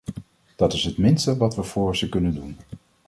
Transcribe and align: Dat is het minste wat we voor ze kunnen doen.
Dat 0.55 0.73
is 0.73 0.83
het 0.83 0.97
minste 0.97 1.37
wat 1.37 1.55
we 1.55 1.63
voor 1.63 1.97
ze 1.97 2.09
kunnen 2.09 2.35
doen. 2.35 2.57